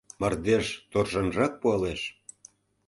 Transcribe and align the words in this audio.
Мардеж 0.19 0.65
торжанрак 0.91 1.53
пуалеш? 1.61 2.01